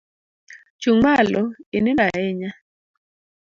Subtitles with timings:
[0.81, 1.41] Chung malo,
[1.77, 2.49] inindo ahinya